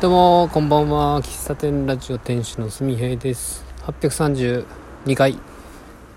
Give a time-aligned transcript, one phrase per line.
[0.00, 1.22] どうもこんばんは。
[1.22, 3.64] 喫茶店ラジオ店主のすみへいです。
[3.86, 4.66] 832
[5.14, 5.38] 回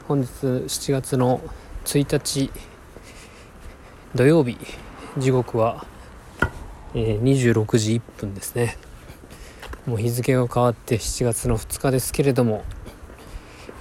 [0.07, 1.39] 本日7月の
[1.85, 2.51] 1日
[4.15, 4.57] 土曜日。
[5.17, 5.85] 時刻は、
[6.95, 8.77] え、26時1分ですね。
[9.85, 12.65] もう日付が変わって7月の2日ですけれども、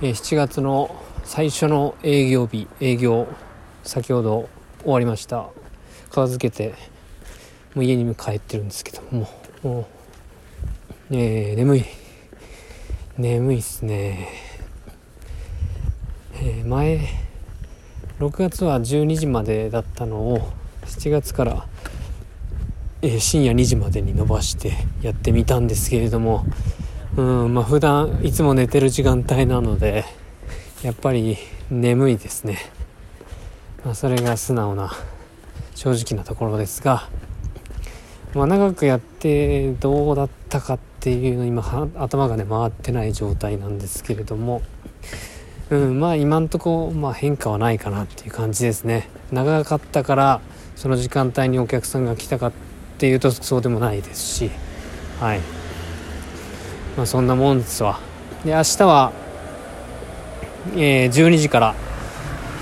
[0.03, 0.95] え、7月の
[1.25, 3.27] 最初の営業日営業
[3.83, 4.49] 先ほど
[4.83, 5.49] 終わりました。
[6.11, 6.75] 片付けて
[7.75, 9.46] もう家に帰ってるんですけども。
[9.63, 9.87] も
[11.11, 11.85] うねえ眠い。
[13.17, 14.29] 眠いっすね。
[16.35, 17.01] えー、前
[18.19, 20.53] 6月は12時までだったのを
[20.85, 21.67] 7月から、
[23.03, 26.45] えー、深夜2時までに伸ばしてやってみたんですけれども
[27.17, 30.05] うんまあ普段いつも寝てる時間帯なので
[30.83, 31.39] やっぱり
[31.71, 32.59] 眠いですね、
[33.85, 34.93] まあ、それが素直な
[35.75, 37.09] 正直なところですが、
[38.35, 41.63] まあ、長くやってどうだったかっていうの今
[41.97, 44.61] 頭がね回ってない状態なんですけれども、
[45.71, 49.09] うん、まあ今んとこ、まあ、変化はないかなっていう感じですね。
[49.33, 50.41] 長かったから
[50.75, 52.53] その時間帯にお客さんが来たかっ
[52.99, 54.51] ていうとそうでもないですし。
[55.21, 55.41] はい。
[56.97, 58.01] まあそんなもんですわ。
[58.45, 59.13] で明日は、
[60.75, 61.75] えー、12時から、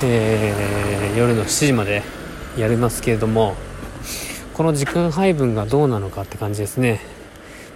[0.03, 2.03] えー、夜の7時まで
[2.57, 3.57] やりますけれども。
[4.55, 7.01] この時間配分がどうなのかって感じですね。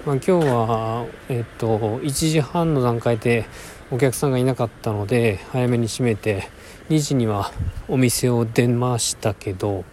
[0.06, 3.46] まあ、今日は、えっと、1時半の段階で
[3.90, 6.48] お客さんがいなかったので早めに閉めて
[6.88, 7.50] 2時には
[7.88, 9.84] お店を出ましたけど、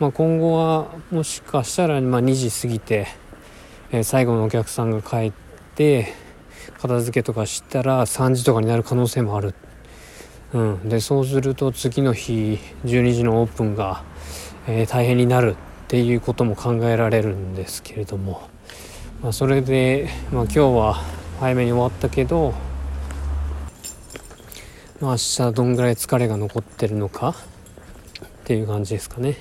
[0.00, 3.06] まあ、今後はもしかしたらま2時過ぎて、
[3.90, 5.32] え、最後のお客さんが帰っ
[5.74, 6.14] て
[6.80, 9.54] 片付けとかしたら3時とかになる可能性もある、
[10.54, 14.02] うん、でそうすると次の日12時のオープンが、
[14.66, 15.54] えー、大変になる。
[15.92, 18.48] ていうことも考えられるんですけれども。
[19.22, 20.94] まあ、それで、まあ、今日は
[21.38, 22.54] 早めに終わったけど、
[25.02, 27.34] まあ、明日どんぐらい疲れが残ってるのか
[28.24, 29.36] っていう感じですかね。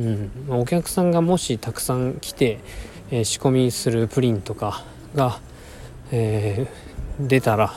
[0.00, 2.58] うんまあ、お客さんがもしたくさん来て、
[3.12, 4.82] えー、仕込みするプリンとか
[5.14, 5.38] が、
[6.10, 7.74] えー、出たら、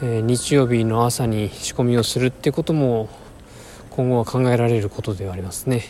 [0.00, 3.10] えー、日曜日の朝に仕込みをするってことも
[3.90, 5.82] 今後は考えられることではありますね。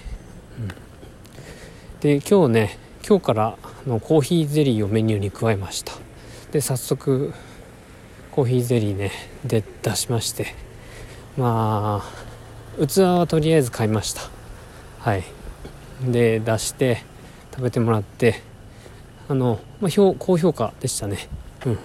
[2.01, 3.57] で今日ね今日から
[3.87, 5.93] のコーヒーゼリーをメニューに加えました。
[6.53, 7.33] で早速
[8.31, 9.11] コーヒーゼリーね
[9.45, 10.55] で出しまして。
[11.37, 12.03] ま
[12.79, 14.23] あ器はとりあえず買いました。
[15.01, 15.25] はい。
[16.07, 17.03] で出して
[17.53, 18.43] 食べてもらって。
[19.27, 21.29] あの、まあ、評高評価でしたね。
[21.65, 21.79] うん。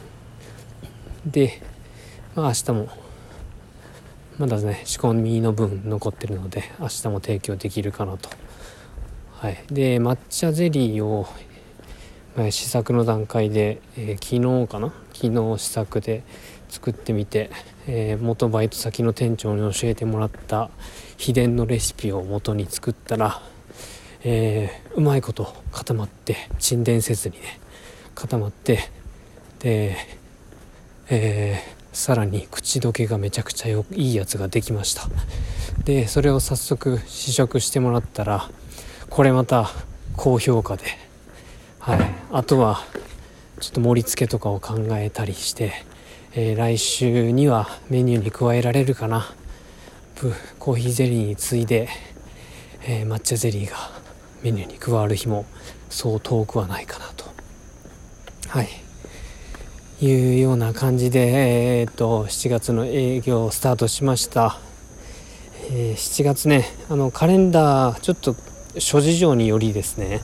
[1.26, 1.62] で、
[2.36, 2.90] まあ、明日も
[4.38, 8.30] まだね仕込みの分残ってるので明日も提供できるかなと。
[9.40, 11.26] はい、で抹茶ゼリーを、
[12.36, 14.94] まあ、試作の段階で、えー、昨日かな？
[15.14, 16.24] 昨日試作で
[16.68, 17.50] 作ってみて、
[17.88, 20.70] えー、元バイト先の店長に教えてもらった
[21.16, 23.42] 秘伝のレシピを元に作ったら、
[24.26, 27.62] えー、うまいこと固まって沈殿せずにね
[28.16, 28.80] 固まって
[29.60, 29.96] で、
[31.10, 35.04] えー、さらに口どけがめちゃくちゃいいやつができました。
[35.86, 38.50] でそれを早速試食してもらったら
[39.20, 39.70] これまた
[40.16, 40.86] 高評価で、
[41.80, 42.00] はい、
[42.32, 42.80] あとは
[43.60, 45.74] ちょっと盛り付けとかを考えたりして、
[46.36, 49.30] えー、来週にはメニューに加えられるかな。
[50.58, 51.90] コーヒーゼリーに次いで、
[52.88, 53.76] えー、抹茶ゼリーが
[54.42, 55.46] メニューに加わる日も
[55.90, 57.26] そう遠くはないかなと。
[58.48, 58.70] はい。
[60.02, 64.58] いうような感じで、えー、っと7月の営業をスタートしました、
[65.72, 68.34] えー、7月ねあのカレンダーちょっと
[68.78, 70.22] 諸事情によりですね、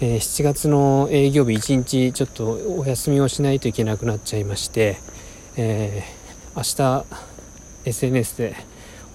[0.00, 4.98] えー、7月の営業日1日ちょっとお休みをしないといけなくなっちゃいまして、
[5.56, 7.04] えー、明
[7.84, 8.56] 日 SNS で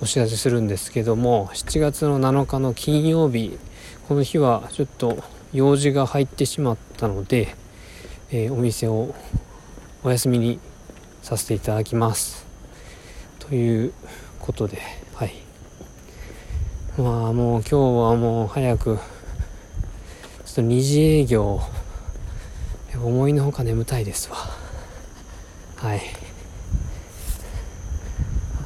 [0.02, 3.60] お知らせするんですけども7月の7日の金曜日
[4.08, 5.24] この日はちょっと
[5.54, 7.56] 用事が入ってしまったので、
[8.32, 9.14] えー、お店を
[10.04, 10.60] お休みに
[11.22, 12.46] させていただきます。
[13.40, 13.94] という
[14.40, 14.80] ことで
[15.14, 15.53] はい。
[16.96, 19.00] まあもう今日はもう早く
[20.46, 21.60] ちょっと2時営業
[22.94, 24.38] 思いのほか眠たいですわ。
[25.78, 26.02] はい。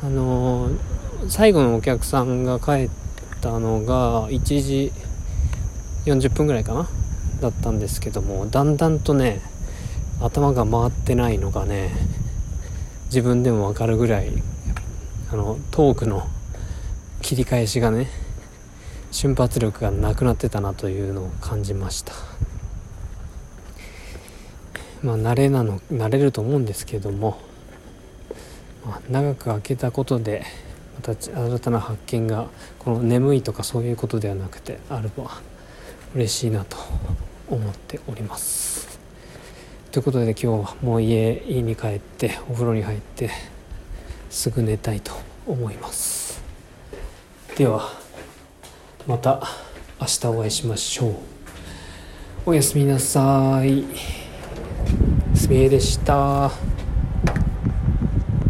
[0.03, 0.77] あのー、
[1.29, 2.89] 最後のお客さんが帰っ
[3.39, 4.91] たのが1時
[6.05, 6.89] 40分ぐらいかな？
[7.39, 9.39] だったんですけどもだんだんとね
[10.19, 11.91] 頭が回ってないのがね
[13.05, 14.33] 自分でも分かるぐらい
[15.31, 16.27] あのトークの
[17.27, 18.07] 切り返しがね
[19.11, 22.13] 瞬発力がなくなってたなというのを感じました。
[25.03, 27.37] まあ慣れなの慣れると思うんですけども、
[28.85, 30.45] まあ、長く空けたことで
[30.95, 32.47] また新たな発見が
[32.79, 35.29] この眠いとかそういうことではなくてあれば
[36.15, 36.77] 嬉しいなと
[37.49, 39.01] 思っております。
[39.91, 43.31] ということで今日はもう家家に帰ってお風呂に入って
[44.29, 45.11] すぐ寝たいと
[45.45, 46.26] 思います。
[47.57, 47.89] では
[49.07, 49.41] また
[49.99, 51.15] 明日お会いしましょう。
[52.45, 53.83] おやすみなさい。
[55.35, 56.51] すみえでした。